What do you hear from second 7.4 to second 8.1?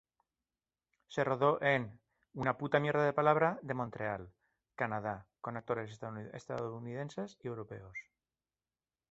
europeos.